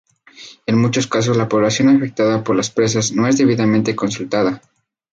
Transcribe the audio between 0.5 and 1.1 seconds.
En muchos